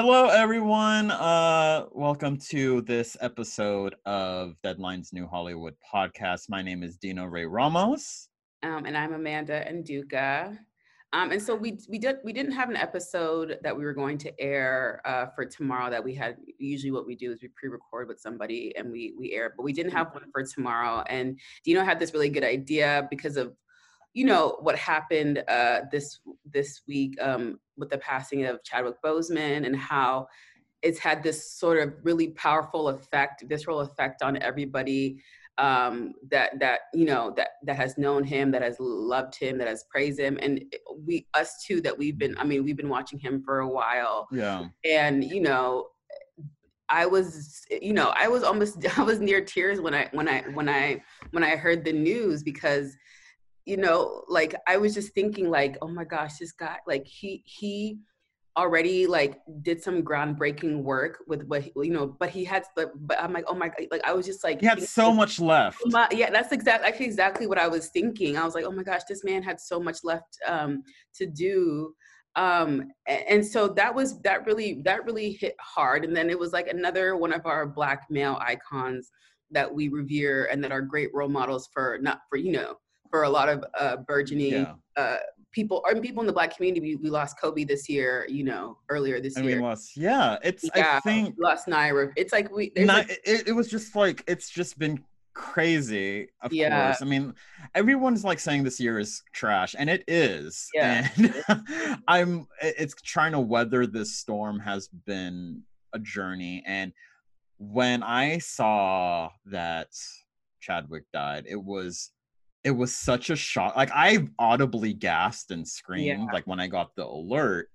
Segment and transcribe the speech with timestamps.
[0.00, 1.10] Hello, everyone.
[1.10, 6.48] Uh, welcome to this episode of Deadline's New Hollywood podcast.
[6.48, 8.28] My name is Dino Ray Ramos.
[8.62, 10.56] Um, and I'm Amanda Nduka.
[11.12, 14.18] Um, and so we we did we didn't have an episode that we were going
[14.18, 18.06] to air uh, for tomorrow that we had usually what we do is we pre-record
[18.06, 21.82] with somebody and we we air but we didn't have one for tomorrow and Dino
[21.82, 23.52] had this really good idea because of
[24.14, 26.20] you know what happened uh, this
[26.52, 30.26] this week um, with the passing of Chadwick Boseman and how
[30.82, 35.20] it's had this sort of really powerful effect, visceral effect on everybody
[35.58, 39.68] um, that that you know that that has known him, that has loved him, that
[39.68, 40.64] has praised him, and
[41.04, 42.36] we us too that we've been.
[42.38, 44.28] I mean, we've been watching him for a while.
[44.30, 44.66] Yeah.
[44.84, 45.88] And you know,
[46.88, 50.42] I was, you know, I was almost, I was near tears when I when I
[50.54, 51.02] when I
[51.32, 52.96] when I heard the news because,
[53.68, 57.42] you know, like I was just thinking like, oh my gosh, this guy, like he
[57.44, 57.98] he
[58.56, 63.32] already like did some groundbreaking work with what you know but he had but i'm
[63.32, 65.80] like oh my god like i was just like he had so much left.
[65.86, 68.36] my, yeah that's exactly actually exactly what i was thinking.
[68.36, 70.82] I was like oh my gosh this man had so much left um
[71.14, 71.94] to do.
[72.34, 76.52] Um and so that was that really that really hit hard and then it was
[76.52, 79.08] like another one of our black male icons
[79.52, 82.74] that we revere and that are great role models for not for you know
[83.10, 84.74] for a lot of uh burgeoning yeah.
[84.96, 85.16] uh
[85.52, 88.76] people or people in the black community we, we, lost kobe this year you know
[88.90, 92.54] earlier this and year we lost yeah it's yeah, i think lost naya it's like
[92.54, 95.02] we not, like, it, it was just like it's just been
[95.34, 96.86] crazy of yeah.
[96.86, 97.32] course i mean
[97.74, 101.08] everyone's like saying this year is trash and it is yeah.
[101.16, 106.92] and i'm it's trying to weather this storm has been a journey and
[107.58, 109.88] when i saw that
[110.60, 112.10] chadwick died it was
[112.68, 113.74] it was such a shock.
[113.76, 116.32] Like I audibly gasped and screamed yeah.
[116.34, 117.70] like when I got the alert.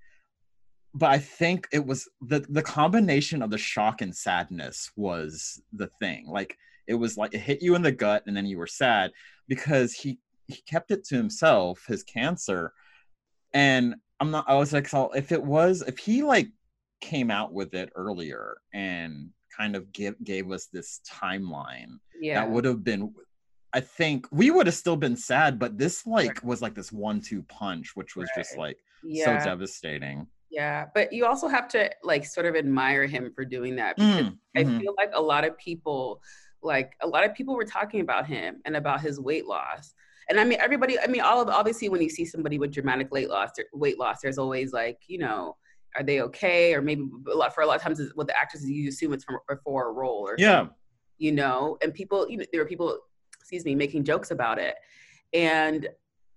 [0.94, 5.88] But I think it was the the combination of the shock and sadness was the
[6.00, 6.28] thing.
[6.28, 6.56] Like
[6.86, 9.10] it was like it hit you in the gut and then you were sad
[9.48, 12.72] because he he kept it to himself, his cancer.
[13.52, 16.50] And I'm not I was like so if it was if he like
[17.02, 22.36] came out with it earlier and kind of give gave us this timeline yeah.
[22.36, 23.12] that would have been
[23.74, 27.42] I think we would have still been sad, but this like was like this one-two
[27.44, 28.44] punch, which was right.
[28.44, 29.42] just like yeah.
[29.42, 30.28] so devastating.
[30.52, 34.26] Yeah, but you also have to like sort of admire him for doing that because
[34.26, 34.80] mm, I mm-hmm.
[34.80, 36.22] feel like a lot of people,
[36.62, 39.96] like a lot of people were talking about him and about his weight loss.
[40.30, 41.00] And I mean, everybody.
[41.00, 44.22] I mean, all of obviously, when you see somebody with dramatic weight loss, weight loss,
[44.22, 45.58] there's always like, you know,
[45.96, 46.76] are they okay?
[46.76, 49.24] Or maybe a lot for a lot of times with the actresses, you assume it's
[49.24, 50.68] from, for a role or yeah,
[51.18, 51.78] you know.
[51.82, 53.00] And people, you know, there are people
[53.54, 54.74] excuse me, making jokes about it.
[55.32, 55.88] And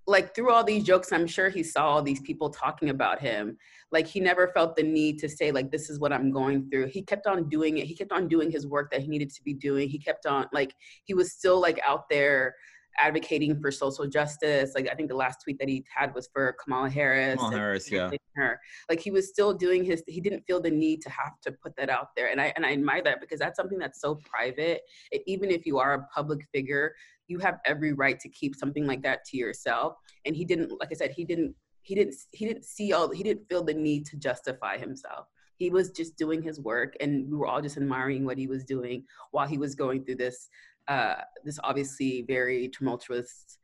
[0.06, 3.56] like through all these jokes, I'm sure he saw all these people talking about him.
[3.90, 6.88] Like he never felt the need to say like this is what I'm going through.
[6.88, 7.86] He kept on doing it.
[7.86, 9.88] He kept on doing his work that he needed to be doing.
[9.88, 10.74] He kept on like
[11.04, 12.54] he was still like out there
[12.98, 14.72] advocating for social justice.
[14.74, 17.36] Like I think the last tweet that he had was for Kamala Harris.
[17.36, 18.10] Kamala Harris, yeah.
[18.34, 18.60] Her.
[18.88, 20.02] Like he was still doing his.
[20.06, 22.66] He didn't feel the need to have to put that out there, and I and
[22.66, 24.82] I admire that because that's something that's so private.
[25.10, 26.94] It, even if you are a public figure,
[27.28, 29.94] you have every right to keep something like that to yourself.
[30.24, 30.72] And he didn't.
[30.78, 31.54] Like I said, he didn't.
[31.82, 32.14] He didn't.
[32.32, 33.10] He didn't see all.
[33.10, 35.26] He didn't feel the need to justify himself
[35.58, 38.64] he was just doing his work and we were all just admiring what he was
[38.64, 40.48] doing while he was going through this
[40.88, 43.58] uh, this obviously very tumultuous.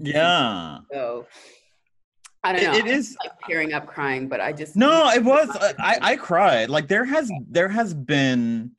[0.00, 0.78] Yeah.
[0.92, 1.26] So
[2.42, 2.78] I don't know.
[2.78, 5.10] It, it is like tearing up, crying, but I just no.
[5.10, 5.48] It was.
[5.78, 6.68] I I cried.
[6.70, 8.72] Like there has there has been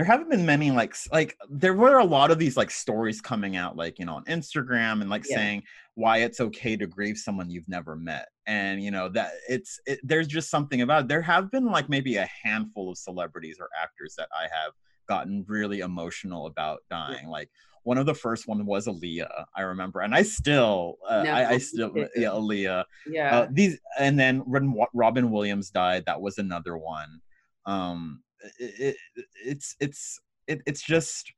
[0.00, 3.56] there haven't been many like like there were a lot of these like stories coming
[3.56, 5.36] out like you know on Instagram and like yeah.
[5.36, 5.62] saying
[5.94, 10.00] why it's okay to grieve someone you've never met and you know that it's it,
[10.02, 11.08] there's just something about it.
[11.08, 14.72] there have been like maybe a handful of celebrities or actors that I have
[15.10, 17.28] gotten really emotional about dying.
[17.28, 17.50] Like
[17.82, 21.48] one of the first one was Aaliyah, I remember, and I still, uh, no, I,
[21.50, 22.84] I, still, yeah, Aaliyah.
[23.08, 23.36] Yeah.
[23.36, 27.20] Uh, these, and then when Robin Williams died, that was another one.
[27.66, 28.22] Um,
[28.58, 31.32] it, it, it's it's it, it's just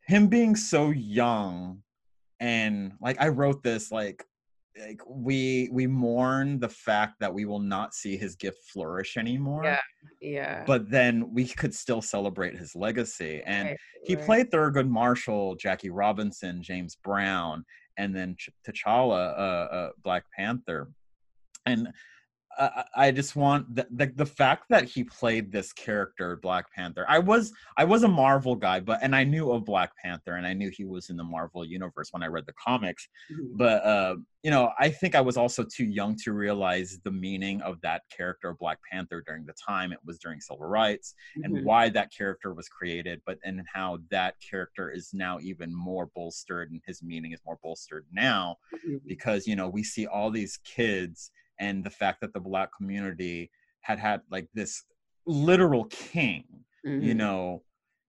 [0.00, 1.82] him being so young,
[2.40, 4.24] and like I wrote this like
[4.80, 9.64] like we we mourn the fact that we will not see his gift flourish anymore
[9.64, 9.80] yeah
[10.20, 14.24] yeah but then we could still celebrate his legacy and right, he right.
[14.24, 17.64] played thurgood marshall jackie robinson james brown
[17.96, 20.88] and then Ch- t'challa uh, uh, black panther
[21.64, 21.88] and
[22.58, 27.04] I, I just want the, the, the fact that he played this character Black Panther.
[27.08, 30.46] I was I was a Marvel guy, but and I knew of Black Panther and
[30.46, 33.08] I knew he was in the Marvel universe when I read the comics.
[33.32, 33.56] Mm-hmm.
[33.56, 37.60] But uh, you know, I think I was also too young to realize the meaning
[37.62, 41.56] of that character Black Panther during the time it was during civil rights mm-hmm.
[41.56, 46.06] and why that character was created, but and how that character is now even more
[46.14, 48.96] bolstered and his meaning is more bolstered now mm-hmm.
[49.06, 51.30] because you know we see all these kids
[51.60, 53.50] and the fact that the black community
[53.80, 54.82] had had like this
[55.26, 56.44] literal king
[56.86, 57.02] mm-hmm.
[57.02, 57.62] you know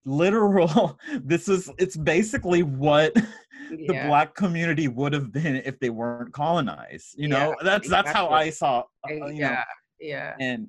[0.06, 3.88] literal this is it's basically what yeah.
[3.88, 8.14] the black community would have been if they weren't colonized you know yeah, that's exactly.
[8.14, 9.62] that's how i saw uh, you yeah know,
[10.00, 10.68] yeah and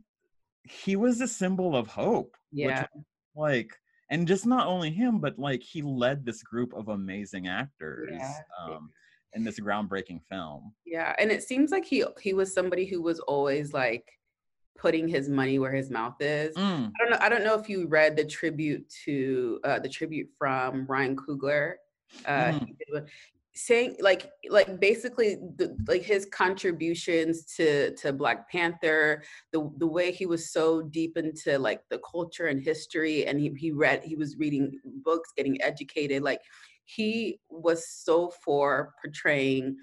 [0.64, 3.04] he was a symbol of hope yeah which,
[3.36, 3.70] like
[4.10, 8.34] and just not only him but like he led this group of amazing actors yeah.
[8.60, 8.90] um
[9.34, 10.72] in this groundbreaking film.
[10.86, 14.04] Yeah, and it seems like he he was somebody who was always like
[14.78, 16.56] putting his money where his mouth is.
[16.56, 16.88] Mm.
[16.88, 17.19] I don't know.
[17.20, 21.75] I don't know if you read the tribute to uh, the tribute from Ryan Coogler.
[22.25, 23.06] Uh, mm.
[23.54, 29.22] saying like like basically the, like his contributions to to black panther
[29.52, 33.52] the the way he was so deep into like the culture and history and he,
[33.58, 34.70] he read he was reading
[35.04, 36.40] books getting educated like
[36.88, 39.76] he was so for portraying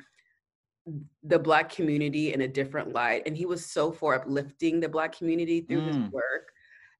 [1.24, 5.16] the black community in a different light and he was so for uplifting the black
[5.16, 5.88] community through mm.
[5.88, 6.50] his work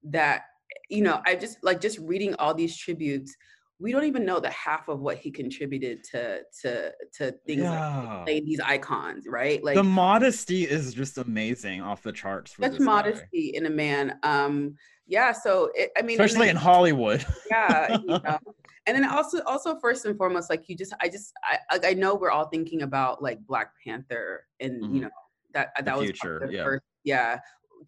[0.04, 0.42] that
[0.88, 3.36] you know i just like just reading all these tributes
[3.78, 8.24] we don't even know the half of what he contributed to to to things yeah.
[8.26, 13.52] like these icons right like the modesty is just amazing off the charts such modesty
[13.52, 13.58] guy.
[13.58, 14.74] in a man um
[15.06, 18.38] yeah so it, i mean especially then, in hollywood yeah you know,
[18.86, 22.14] and then also also first and foremost like you just i just i i know
[22.14, 24.94] we're all thinking about like black panther and mm-hmm.
[24.94, 25.10] you know
[25.52, 26.64] that that the was future, yeah.
[26.64, 27.38] First, yeah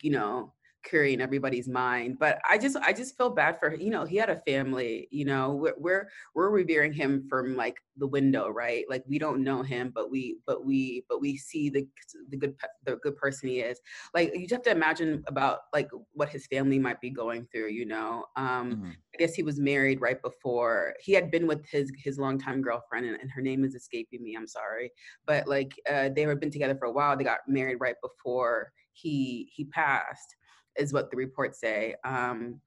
[0.02, 0.52] you know
[0.92, 4.30] in everybody's mind but i just i just feel bad for you know he had
[4.30, 8.84] a family you know we're, we're we're revering him from like the window right?
[8.88, 11.86] Like we don't know him but we but we but we see the
[12.30, 12.54] the good
[12.84, 13.80] the good person he is.
[14.14, 17.68] Like you just have to imagine about like what his family might be going through
[17.68, 18.24] you know?
[18.36, 18.90] Um mm-hmm.
[19.14, 23.06] i guess he was married right before he had been with his his longtime girlfriend
[23.06, 24.90] and, and her name is escaping me i'm sorry
[25.26, 28.72] but like uh, they had been together for a while they got married right before
[28.92, 30.36] he he passed
[30.78, 31.94] is what the reports say.
[32.04, 32.60] Um,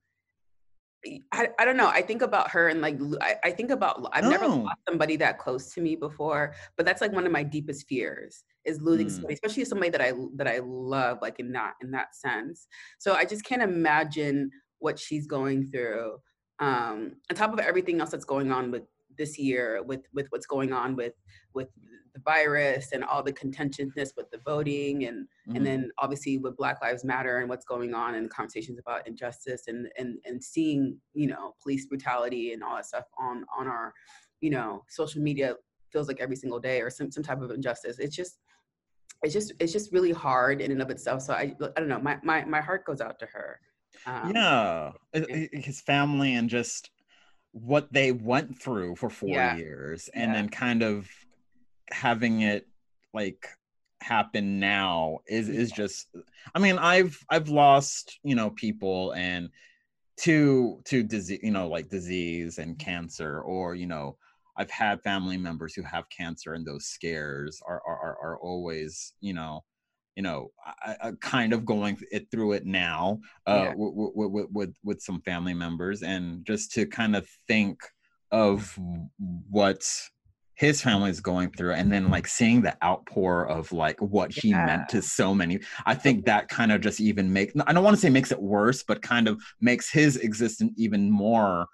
[1.31, 1.87] I, I don't know.
[1.87, 4.29] I think about her and like I, I think about I've oh.
[4.29, 7.87] never lost somebody that close to me before, but that's like one of my deepest
[7.87, 9.11] fears is losing mm.
[9.11, 12.67] somebody, especially somebody that I that I love, like in that in that sense.
[12.99, 16.17] So I just can't imagine what she's going through.
[16.59, 18.83] Um, on top of everything else that's going on with
[19.21, 21.13] this year, with with what's going on with
[21.53, 21.68] with
[22.13, 25.56] the virus and all the contentiousness with the voting and mm-hmm.
[25.56, 29.63] and then obviously with black lives matter and what's going on and conversations about injustice
[29.68, 33.94] and and and seeing you know police brutality and all that stuff on on our
[34.41, 35.56] you know social media
[35.91, 38.00] feels like every single day or some, some type of injustice.
[38.00, 38.39] It's just
[39.23, 41.21] it's just it's just really hard in and of itself.
[41.21, 42.00] So i i don't know.
[42.00, 43.59] My my, my heart goes out to her.
[44.06, 44.91] Um, yeah.
[45.53, 46.89] His family and just
[47.51, 49.56] what they went through for four yeah.
[49.57, 50.33] years and yeah.
[50.33, 51.09] then kind of
[51.92, 52.68] having it
[53.13, 53.48] like
[54.01, 56.07] happen now is is just
[56.56, 59.50] i mean i've i've lost you know people and
[60.18, 64.18] to to disease you know like disease and cancer or you know
[64.57, 69.33] i've had family members who have cancer and those scares are are, are always you
[69.33, 69.63] know
[70.15, 73.73] you know I, I kind of going it through it now uh yeah.
[73.75, 77.80] with, with, with with some family members and just to kind of think
[78.31, 78.77] of
[79.49, 79.83] what
[80.56, 84.49] his family is going through and then like seeing the outpour of like what he
[84.49, 84.65] yeah.
[84.65, 87.95] meant to so many i think that kind of just even make i don't want
[87.95, 91.68] to say makes it worse but kind of makes his existence even more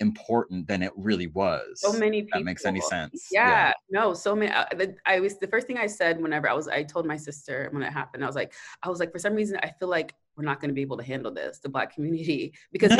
[0.00, 3.72] important than it really was so many people that makes any sense yeah, yeah.
[3.90, 6.68] no so many I, uh, I was the first thing i said whenever i was
[6.68, 9.34] i told my sister when it happened i was like i was like for some
[9.34, 11.94] reason i feel like we're not going to be able to handle this the black
[11.94, 12.92] community because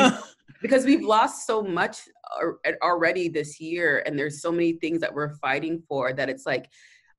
[0.63, 2.09] because we've lost so much
[2.83, 6.71] already this year and there's so many things that we're fighting for that it's like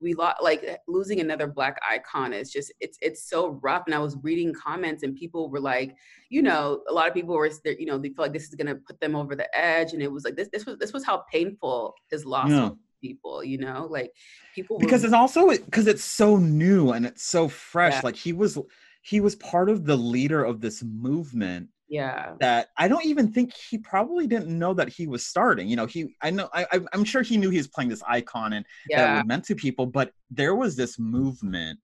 [0.03, 3.99] we lost like losing another black icon is just it's it's so rough and i
[3.99, 5.95] was reading comments and people were like
[6.29, 8.67] you know a lot of people were you know they feel like this is going
[8.67, 11.05] to put them over the edge and it was like this this was this was
[11.05, 12.69] how painful his loss yeah.
[13.01, 14.11] people you know like
[14.53, 18.01] people because it's also because it's so new and it's so fresh yeah.
[18.03, 18.59] like he was
[19.01, 23.53] he was part of the leader of this movement yeah that i don't even think
[23.53, 27.03] he probably didn't know that he was starting you know he i know I, i'm
[27.03, 28.97] sure he knew he was playing this icon and yeah.
[28.97, 31.79] that was meant to people but there was this movement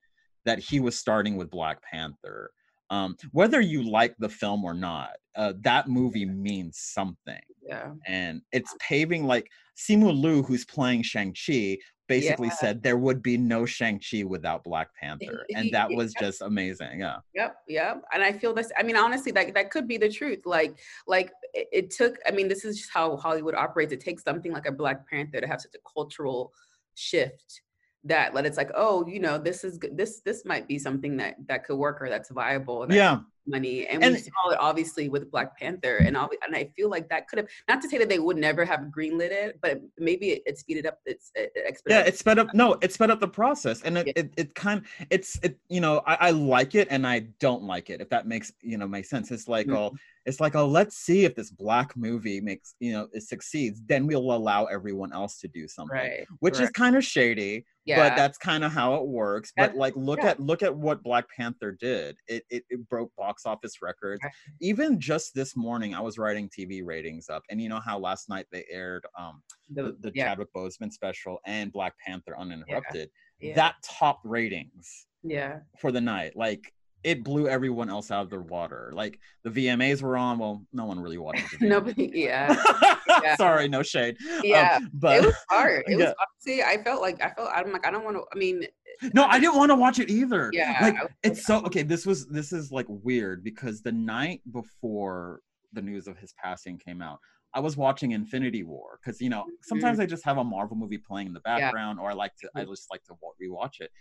[0.45, 2.51] that he was starting with Black Panther.
[2.89, 7.41] Um, whether you like the film or not, uh, that movie means something.
[7.61, 7.91] Yeah.
[8.07, 9.47] And it's paving like
[9.77, 11.77] Simu Liu, who's playing Shang-Chi,
[12.09, 12.55] basically yeah.
[12.55, 15.45] said there would be no Shang-Chi without Black Panther.
[15.55, 16.99] And that was just amazing.
[16.99, 17.17] Yeah.
[17.35, 17.55] Yep.
[17.67, 18.03] Yep.
[18.13, 20.45] And I feel this, I mean, honestly, that, that could be the truth.
[20.45, 23.93] Like, like it, it took, I mean, this is just how Hollywood operates.
[23.93, 26.51] It takes something like a Black Panther to have such a cultural
[26.95, 27.61] shift
[28.05, 31.17] that let it's like oh you know this is good this this might be something
[31.17, 34.57] that that could work or that's viable that yeah money and, and we saw it
[34.59, 37.89] obviously with black panther and all and i feel like that could have not to
[37.89, 41.31] say that they would never have greenlit it but maybe it, it speeded up it's
[41.35, 44.13] it, it yeah it sped up no it sped up the process and it yeah.
[44.15, 47.89] it, it kind it's it you know I, I like it and i don't like
[47.89, 49.77] it if that makes you know makes sense it's like mm-hmm.
[49.77, 49.91] oh
[50.25, 54.05] it's like oh let's see if this black movie makes you know it succeeds then
[54.05, 56.27] we'll allow everyone else to do something right.
[56.39, 58.09] which is kind of shady yeah.
[58.09, 60.29] but that's kind of how it works but like look yeah.
[60.29, 64.21] at look at what black panther did it, it, it broke box office records
[64.61, 68.29] even just this morning i was writing tv ratings up and you know how last
[68.29, 69.41] night they aired um
[69.73, 70.29] the, the, yeah.
[70.29, 73.09] chadwick boseman special and black panther uninterrupted
[73.55, 78.39] that top ratings yeah for the night like it blew everyone else out of the
[78.41, 78.91] water.
[78.93, 80.37] Like the VMAs were on.
[80.37, 81.43] Well, no one really watched.
[81.61, 82.11] Nobody.
[82.13, 82.61] Yeah.
[83.23, 83.35] yeah.
[83.35, 84.17] Sorry, no shade.
[84.43, 85.83] Yeah, um, but it was hard.
[85.87, 86.05] It yeah.
[86.07, 86.63] was honestly.
[86.63, 87.49] I felt like I felt.
[87.53, 88.23] I'm like I don't want to.
[88.33, 88.65] I mean.
[89.13, 90.49] No, I didn't want to watch it either.
[90.53, 90.77] Yeah.
[90.81, 91.83] Like it's so okay.
[91.83, 95.41] This was this is like weird because the night before
[95.73, 97.19] the news of his passing came out,
[97.53, 100.03] I was watching Infinity War because you know sometimes mm-hmm.
[100.03, 102.05] I just have a Marvel movie playing in the background, yeah.
[102.05, 102.71] or I like to I mm-hmm.
[102.71, 103.91] just like to rewatch it.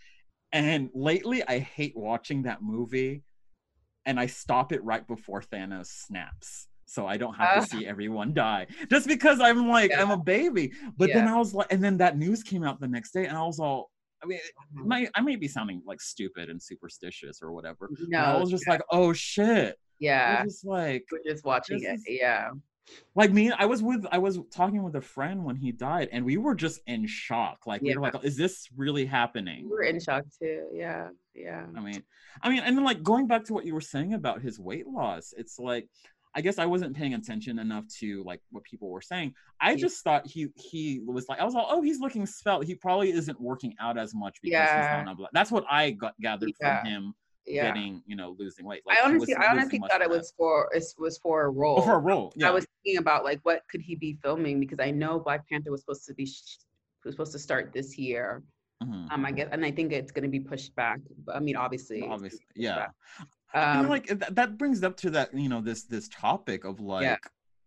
[0.52, 3.22] And lately, I hate watching that movie,
[4.06, 7.86] and I stop it right before Thanos snaps, so I don't have uh, to see
[7.86, 8.66] everyone die.
[8.90, 10.02] Just because I'm like yeah.
[10.02, 10.72] I'm a baby.
[10.96, 11.16] But yeah.
[11.16, 13.42] then I was like, and then that news came out the next day, and I
[13.42, 13.90] was all.
[14.22, 14.88] I mean, mm-hmm.
[14.88, 17.88] my, I may be sounding like stupid and superstitious or whatever.
[18.08, 18.72] No, I was just yeah.
[18.72, 19.78] like, oh shit.
[20.00, 20.44] Yeah.
[20.44, 21.94] just like we're just watching it.
[21.94, 22.50] Is, yeah
[23.14, 26.24] like me i was with i was talking with a friend when he died and
[26.24, 27.92] we were just in shock like yeah.
[27.92, 31.80] we were like is this really happening we are in shock too yeah yeah i
[31.80, 32.02] mean
[32.42, 34.86] i mean and then like going back to what you were saying about his weight
[34.86, 35.88] loss it's like
[36.38, 40.02] i guess i wasn't paying attention enough to like what people were saying i just
[40.04, 43.40] thought he he was like i was like oh he's looking svelte he probably isn't
[43.40, 44.76] working out as much because yeah.
[44.76, 46.80] he's not on a black that's what i got gathered yeah.
[46.80, 47.14] from him
[47.48, 47.68] yeah.
[47.68, 48.82] getting, you know, losing weight.
[48.86, 51.78] Like, I honestly, I honestly thought it was for it was for a role.
[51.78, 52.32] Oh, for a role.
[52.36, 52.48] Yeah.
[52.48, 55.70] I was thinking about like what could he be filming because I know Black Panther
[55.70, 56.24] was supposed to be
[57.04, 58.42] was supposed to start this year.
[58.82, 59.12] Mm-hmm.
[59.12, 61.00] Um, I guess, and I think it's going to be pushed back.
[61.24, 62.88] But, I mean, obviously, obviously, yeah.
[63.54, 67.16] Um, like that brings up to that, you know, this this topic of like, yeah.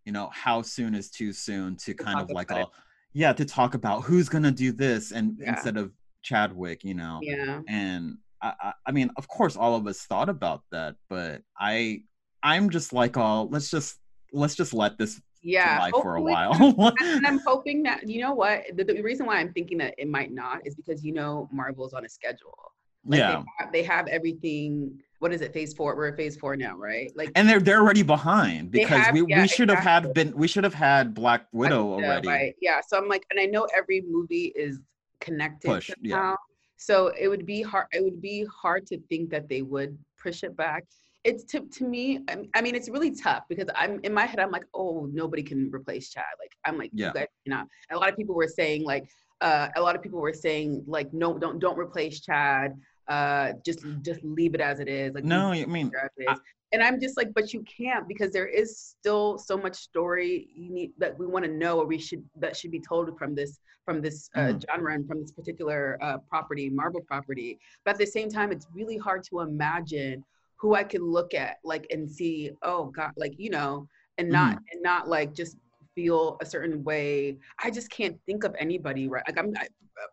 [0.06, 2.72] you know, how soon is too soon to kind of like all,
[3.14, 5.52] yeah, to talk about who's gonna do this and yeah.
[5.52, 10.02] instead of Chadwick, you know, yeah, and I, I mean, of course, all of us
[10.02, 12.04] thought about that, but I,
[12.44, 13.98] I'm just like, oh, let's just
[14.34, 16.54] let's just let this yeah for a while.
[17.00, 20.08] and I'm hoping that you know what the, the, reason why I'm thinking that it
[20.08, 22.71] might not is because you know Marvel's on a schedule.
[23.05, 25.01] Like yeah, they have, they have, everything.
[25.20, 25.53] What is it?
[25.53, 25.96] Phase four.
[25.96, 27.12] We're at phase four now, right?
[27.15, 29.91] Like, and they're they're already behind because have, we, yeah, we should exactly.
[29.91, 32.27] have had been we should have had Black Widow already.
[32.27, 32.55] Right.
[32.62, 32.81] Yeah.
[32.86, 34.79] So I'm like, and I know every movie is
[35.20, 36.36] connected Push, yeah.
[36.77, 37.86] So it would be hard.
[37.93, 40.84] It would be hard to think that they would push it back.
[41.24, 42.20] It's to to me.
[42.55, 44.39] I mean, it's really tough because I'm in my head.
[44.39, 46.24] I'm like, oh, nobody can replace Chad.
[46.39, 47.10] Like I'm like, yeah.
[47.10, 47.63] you guys, you know.
[47.91, 49.08] a lot of people were saying like,
[49.41, 52.75] uh, a lot of people were saying like, no, don't don't replace Chad.
[53.08, 55.13] Uh, just just leave it as it is.
[55.13, 55.91] Like no, I mean,
[56.27, 56.36] I,
[56.72, 60.72] and i'm just like but you can't because there is still so much story you
[60.72, 63.60] need that we want to know or we should that should be told from this
[63.86, 64.63] from this uh, mm.
[64.70, 68.67] genre and from this particular uh, property marvel property but at the same time it's
[68.74, 70.24] really hard to imagine
[70.55, 74.55] who i can look at like and see oh god like you know and not
[74.55, 74.63] mm.
[74.72, 75.58] and not like just
[75.96, 79.68] feel a certain way i just can't think of anybody right like i'm I,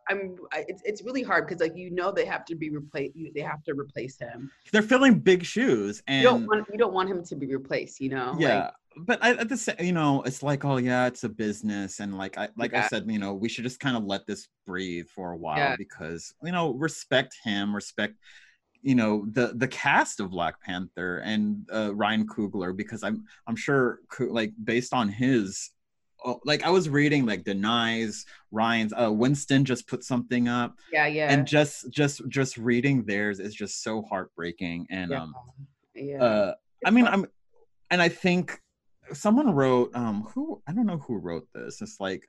[0.08, 3.14] I'm I, it's it's really hard because like you know they have to be replaced
[3.34, 4.50] they have to replace him.
[4.72, 8.00] They're filling big shoes and you don't want you don't want him to be replaced,
[8.00, 8.34] you know.
[8.38, 8.64] Yeah.
[8.64, 8.72] Like,
[9.06, 12.18] but I, at the same, you know, it's like, oh yeah, it's a business, and
[12.18, 12.84] like I, like yeah.
[12.84, 15.58] I said, you know, we should just kind of let this breathe for a while
[15.58, 15.76] yeah.
[15.76, 18.14] because you know, respect him, respect,
[18.82, 23.56] you know, the the cast of Black Panther and uh, Ryan Coogler because I'm I'm
[23.56, 25.70] sure like based on his
[26.24, 30.76] oh, like I was reading like Danai's Ryan's uh Winston just put something up.
[30.92, 31.32] Yeah, yeah.
[31.32, 34.86] And just just just reading theirs is just so heartbreaking.
[34.90, 35.22] And yeah.
[35.22, 35.34] um
[35.94, 36.22] yeah.
[36.22, 36.54] uh
[36.84, 37.26] I mean I'm
[37.90, 38.60] and I think
[39.12, 41.82] someone wrote um who I don't know who wrote this.
[41.82, 42.28] It's like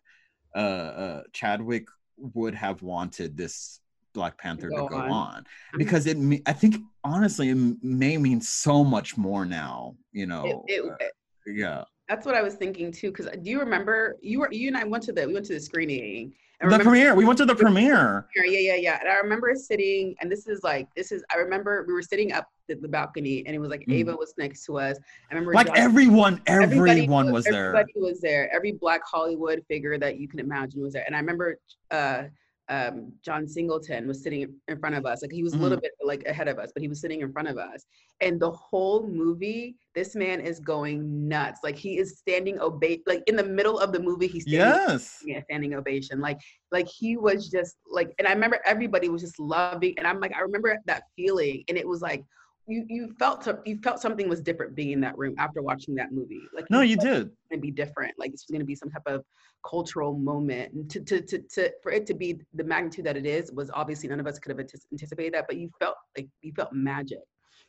[0.56, 1.86] uh uh Chadwick
[2.18, 3.79] would have wanted this
[4.19, 5.45] Black Panther go to go on, on.
[5.77, 10.81] because it I think honestly it may mean so much more now you know it,
[10.81, 11.05] it, uh,
[11.47, 14.75] yeah that's what I was thinking too because do you remember you were you and
[14.75, 16.33] I went to the we went to the screening
[16.67, 17.15] the premiere.
[17.15, 18.27] We went to the premiere.
[18.35, 18.99] Yeah, yeah, yeah.
[18.99, 21.23] And I remember sitting, and this is like, this is.
[21.33, 23.93] I remember we were sitting up the, the balcony, and it was like mm.
[23.93, 24.97] Ava was next to us.
[25.31, 27.67] I remember like John, everyone, everyone was there.
[27.67, 28.53] Everybody was there.
[28.53, 31.05] Every Black Hollywood figure that you can imagine was there.
[31.05, 31.59] And I remember
[31.91, 32.23] uh,
[32.69, 35.21] um, John Singleton was sitting in front of us.
[35.21, 35.61] Like he was mm-hmm.
[35.61, 35.83] a little mm-hmm.
[35.99, 37.85] bit like ahead of us, but he was sitting in front of us.
[38.21, 41.61] And the whole movie, this man is going nuts.
[41.63, 45.17] Like he is standing obey like in the middle of the movie, he's standing, yes.
[45.25, 46.21] yeah, standing ovation.
[46.21, 46.39] Like
[46.71, 49.95] like he was just like, and I remember everybody was just loving.
[49.97, 52.23] And I'm like, I remember that feeling, and it was like
[52.69, 56.11] you you felt you felt something was different being in that room after watching that
[56.11, 56.41] movie.
[56.55, 57.31] Like no, you did.
[57.49, 58.13] Gonna be different.
[58.17, 59.25] Like this was gonna be some type of
[59.67, 63.25] cultural moment, and to to to, to for it to be the magnitude that it
[63.25, 65.45] is was obviously none of us could have anticipated that.
[65.47, 67.19] But you felt like you felt magic.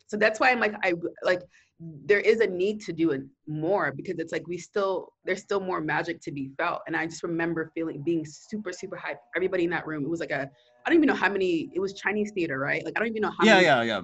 [0.07, 0.92] So that's why I'm like I
[1.25, 1.40] like
[1.80, 5.61] there is a need to do it more because it's like we still there's still
[5.61, 6.83] more magic to be felt.
[6.87, 9.23] And I just remember feeling being super super hyped.
[9.35, 10.04] Everybody in that room.
[10.04, 10.50] It was like a
[10.85, 11.71] I don't even know how many.
[11.75, 12.85] It was Chinese theater, right?
[12.85, 13.45] Like I don't even know how.
[13.45, 14.02] Yeah, many, yeah, yeah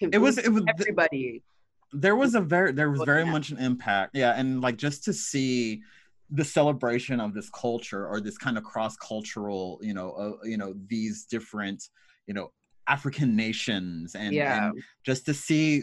[0.00, 1.42] it was it was everybody.
[1.92, 4.14] There was a very there was very much an impact.
[4.14, 5.82] Yeah, and like just to see
[6.30, 10.74] the celebration of this culture or this kind of cross-cultural, you know, uh, you know,
[10.86, 11.88] these different,
[12.26, 12.52] you know,
[12.86, 14.68] African nations and, yeah.
[14.68, 15.82] and just to see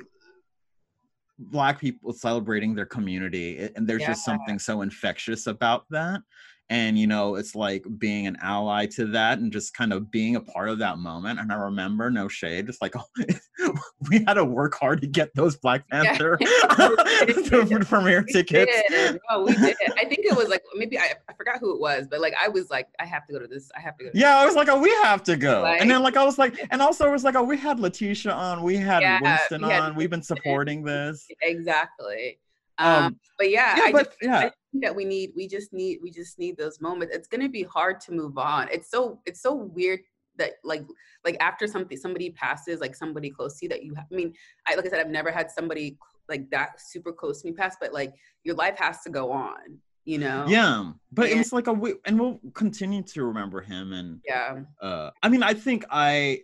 [1.38, 4.08] black people celebrating their community and there's yeah.
[4.08, 6.22] just something so infectious about that
[6.70, 10.36] and you know it's like being an ally to that and just kind of being
[10.36, 13.74] a part of that moment and i remember no shade just like oh,
[14.10, 17.78] we had to work hard to get those black panther yeah.
[17.86, 19.20] premiere tickets did.
[19.30, 19.76] no we did.
[19.98, 22.48] i think it was like maybe I, I forgot who it was but like i
[22.48, 24.46] was like i have to go to this i have to go to yeah i
[24.46, 25.62] was like oh we have to go.
[25.62, 27.80] Like, and then like i was like and also it was like oh we had
[27.80, 31.28] letitia on we had yeah, winston we had, on we've been supporting this.
[31.42, 32.40] Exactly
[32.78, 34.40] um, um but yeah, yeah I but just, yeah.
[34.40, 34.52] I
[34.82, 37.16] that we need we just need we just need those moments.
[37.16, 38.68] It's going to be hard to move on.
[38.72, 40.02] It's so it's so weird
[40.38, 40.84] that like
[41.24, 44.34] like after something somebody passes like somebody close to you that you have, i mean
[44.68, 45.98] i like i said i've never had somebody
[46.30, 48.14] like that super close to me pass but like
[48.44, 50.46] your life has to go on you know?
[50.48, 54.60] Yeah but and, it's like a we and we'll continue to remember him and yeah.
[54.82, 56.42] uh i mean i think i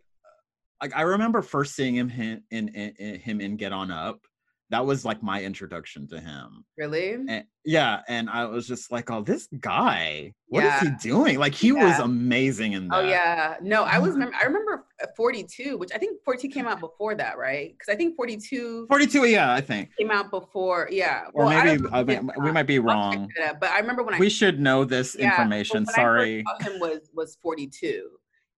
[0.82, 4.26] like i remember first seeing him in, in, in him in get on up
[4.72, 6.64] that was like my introduction to him.
[6.78, 7.12] Really?
[7.12, 10.78] And, yeah, and I was just like, "Oh, this guy, what yeah.
[10.78, 11.90] is he doing?" Like he yeah.
[11.90, 13.06] was amazing in oh, that.
[13.06, 14.16] Oh yeah, no, I was.
[14.16, 17.74] I remember uh, 42, which I think 42 came out before that, right?
[17.78, 18.88] Because I think 42.
[18.88, 20.88] 42, yeah, I think came out before.
[20.90, 23.30] Yeah, or well, maybe I mean, we might be wrong.
[23.60, 25.86] but I remember when I we should know this yeah, information.
[25.86, 28.10] Sorry, I him was was 42.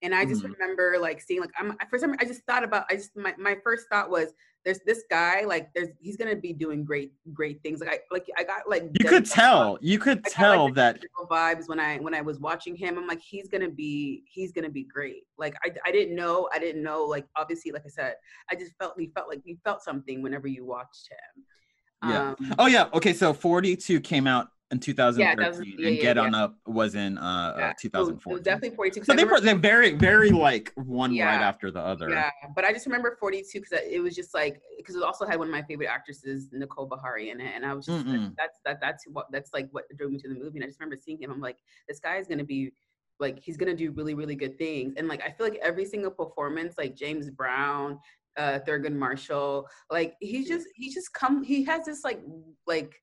[0.04, 0.52] And I just mm.
[0.52, 3.56] remember like seeing like I'm for some I just thought about I just my, my
[3.64, 4.34] first thought was
[4.66, 8.26] there's this guy like there's he's gonna be doing great great things like I like
[8.38, 11.80] I got like you could tell you could I tell got, like, that vibes when
[11.80, 15.24] I when I was watching him I'm like he's gonna be he's gonna be great.
[15.38, 18.16] Like I, I didn't know I didn't know like obviously like I said
[18.50, 22.10] I just felt we felt like you felt something whenever you watched him.
[22.10, 22.30] Yeah.
[22.30, 26.24] Um, oh yeah okay so 42 came out in 2013 yeah, yeah, and Get yeah,
[26.24, 28.44] On Up was in uh, uh 2014.
[28.44, 29.06] definitely 42.
[29.06, 32.10] So they were they're very very like one right after the other.
[32.10, 35.38] Yeah, but I just remember 42 because it was just like because it also had
[35.38, 38.60] one of my favorite actresses, Nicole Beharie, in it, and I was just like, that's
[38.66, 40.58] that that's what that's like what drew me to the movie.
[40.58, 41.32] And I just remember seeing him.
[41.32, 41.58] I'm like,
[41.88, 42.72] this guy is gonna be
[43.20, 44.96] like he's gonna do really really good things.
[44.98, 48.00] And like I feel like every single performance, like James Brown,
[48.38, 52.22] uh Thurgood Marshall, like he just he just come he has this like
[52.66, 52.96] like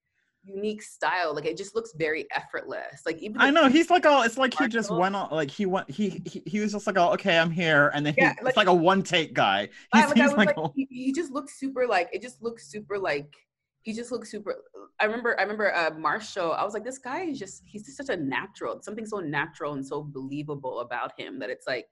[0.42, 1.34] unique style.
[1.34, 3.02] Like it just looks very effortless.
[3.04, 5.66] Like even I know he's like oh, it's like he just went on like he
[5.66, 8.44] went he he, he was just like oh okay I'm here and then yeah, he,
[8.44, 9.68] like, it's like a one take guy.
[9.92, 12.98] He's, like, he's like, like he, he, just looks super like it just looks super
[12.98, 13.34] like
[13.82, 14.56] he just looks super.
[15.00, 16.52] I remember I remember uh, Marshall.
[16.52, 18.82] I was like this guy is just he's just such a natural.
[18.82, 21.86] Something so natural and so believable about him that it's like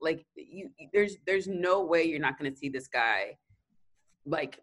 [0.00, 3.36] like you there's there's no way you're not going to see this guy
[4.26, 4.60] like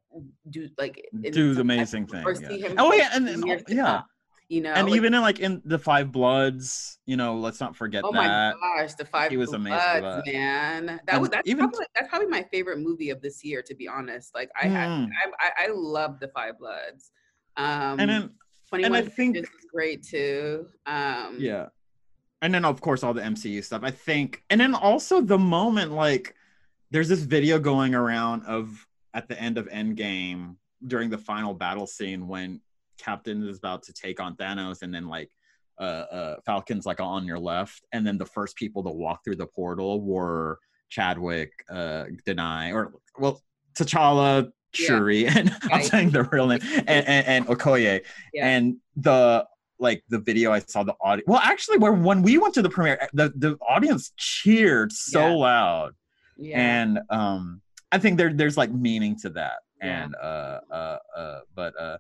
[0.50, 2.24] do like do the amazing thing.
[2.26, 2.50] Or yeah.
[2.50, 4.02] him oh yeah, and, and yeah.
[4.50, 7.76] you know, and like, even in like in the Five Bloods, you know, let's not
[7.76, 8.56] forget oh that.
[8.56, 10.86] Oh my gosh, the Five he was amazing, Bloods, man.
[10.86, 13.76] That and was that's even probably, that's probably my favorite movie of this year, to
[13.76, 14.34] be honest.
[14.36, 15.10] Like I had, mm.
[15.40, 17.12] I, I, I love the Five Bloods.
[17.58, 18.30] Um, and then,
[18.72, 20.68] and I think is great too.
[20.86, 21.68] Um, yeah,
[22.42, 23.82] and then of course all the MCU stuff.
[23.84, 26.36] I think, and then also the moment like
[26.92, 31.88] there's this video going around of at the end of Endgame during the final battle
[31.88, 32.62] scene when
[32.98, 35.30] Captain is about to take on Thanos and then like
[35.80, 39.36] uh, uh, Falcon's like on your left, and then the first people to walk through
[39.36, 43.42] the portal were Chadwick, uh, Danai, or well,
[43.78, 45.34] T'Challa, Shuri, yeah.
[45.38, 48.02] and I'm saying the real name, and, and, and Okoye,
[48.34, 48.48] yeah.
[48.48, 49.46] and the
[49.80, 51.24] like the video I saw the audio.
[51.28, 55.34] Well, actually, where when we went to the premiere, the the audience cheered so yeah.
[55.34, 55.94] loud,
[56.38, 56.60] yeah.
[56.60, 60.04] and um, I think there there's like meaning to that, yeah.
[60.04, 61.98] and uh uh uh, but uh,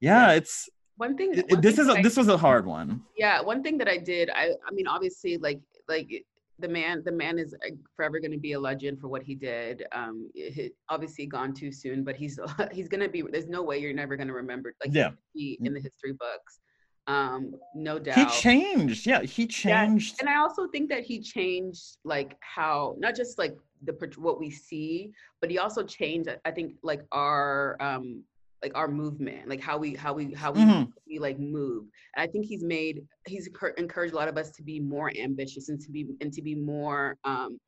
[0.00, 1.36] yeah, it's one thing.
[1.48, 3.02] One this thing is a, I, this was a hard one.
[3.16, 6.24] Yeah, one thing that I did, I I mean, obviously, like like
[6.58, 9.34] the man the man is uh, forever going to be a legend for what he
[9.34, 12.38] did um he, obviously gone too soon but he's
[12.72, 15.74] he's going to be there's no way you're never going to remember like yeah in
[15.74, 16.60] the history books
[17.08, 20.18] um no doubt he changed yeah he changed yeah.
[20.20, 24.50] and i also think that he changed like how not just like the what we
[24.50, 28.22] see but he also changed i think like our um
[28.62, 30.90] like our movement like how we how we how we, mm-hmm.
[31.06, 31.84] we like move
[32.16, 35.68] and i think he's made he's encouraged a lot of us to be more ambitious
[35.68, 37.58] and to be and to be more um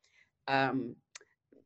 [0.47, 0.95] um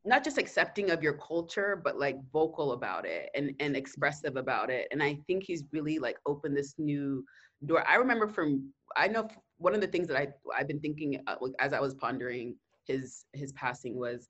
[0.04, 4.70] not just accepting of your culture but like vocal about it and and expressive about
[4.70, 7.24] it and i think he's really like opened this new
[7.66, 9.26] door i remember from i know
[9.58, 12.54] one of the things that i i've been thinking uh, as i was pondering
[12.86, 14.28] his his passing was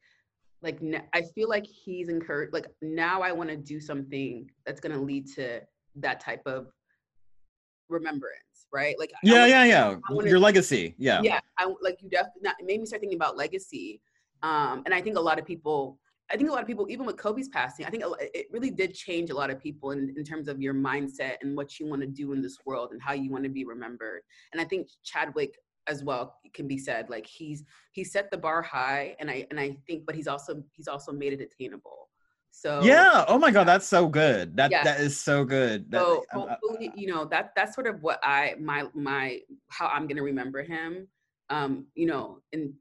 [0.64, 0.80] like
[1.12, 2.54] I feel like he's encouraged.
[2.54, 5.60] Like now, I want to do something that's going to lead to
[5.96, 6.68] that type of
[7.90, 8.96] remembrance, right?
[8.98, 9.96] Like yeah, wanna, yeah, yeah.
[10.24, 11.40] Your legacy, yeah, yeah.
[11.58, 12.50] I like you definitely.
[12.58, 14.00] It made me start thinking about legacy,
[14.44, 15.98] um, and I think a lot of people.
[16.32, 18.94] I think a lot of people, even with Kobe's passing, I think it really did
[18.94, 22.00] change a lot of people in, in terms of your mindset and what you want
[22.00, 24.22] to do in this world and how you want to be remembered.
[24.50, 25.54] And I think Chadwick
[25.86, 29.60] as well can be said like he's he set the bar high and i and
[29.60, 32.08] i think but he's also he's also made it attainable
[32.50, 36.24] so yeah oh my god that's so good that that is so good that, so
[36.32, 40.62] hopefully you know that that's sort of what i my my how i'm gonna remember
[40.62, 41.06] him
[41.50, 42.72] um you know and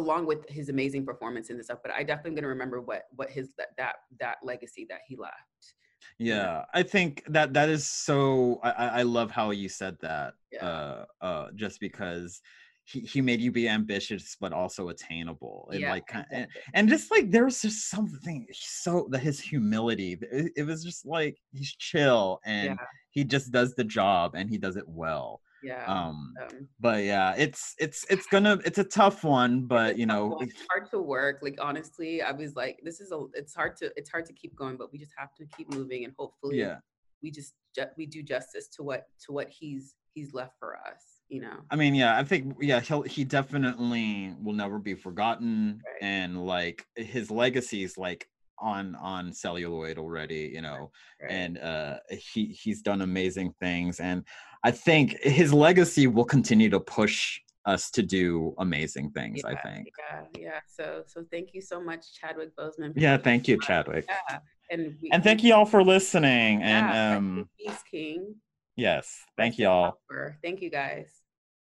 [0.00, 3.02] along with his amazing performance in this stuff but i definitely am gonna remember what
[3.16, 5.74] what his that that that legacy that he left
[6.18, 10.66] yeah i think that that is so i i love how you said that yeah.
[10.66, 12.40] uh uh just because
[12.84, 16.38] he, he made you be ambitious but also attainable and yeah, like exactly.
[16.38, 20.82] and, and just like there was just something so that his humility it, it, was
[20.82, 22.86] just like he's chill and yeah.
[23.10, 27.34] he just does the job and he does it well yeah um, um, but yeah
[27.36, 31.38] it's it's it's gonna it's a tough one but you know it's hard to work
[31.42, 34.54] like honestly i was like this is a it's hard to it's hard to keep
[34.56, 36.76] going but we just have to keep moving and hopefully yeah
[37.22, 37.54] we just
[37.96, 41.76] we do justice to what to what he's he's left for us you know i
[41.76, 46.02] mean yeah i think yeah he'll he definitely will never be forgotten right.
[46.02, 48.28] and like his legacy is like
[48.60, 51.30] on on celluloid already you know right.
[51.30, 54.24] and uh he he's done amazing things and
[54.64, 59.68] i think his legacy will continue to push us to do amazing things yeah, i
[59.68, 59.88] think.
[59.98, 64.06] yeah yeah so so thank you so much chadwick boseman yeah thank you chadwick.
[64.08, 64.38] Yeah
[64.70, 68.34] and we, and thank you all for listening yeah, and um peace king.
[68.76, 69.98] yes thank you all.
[70.42, 71.19] thank you guys